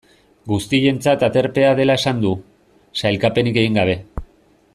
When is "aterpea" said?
1.27-1.75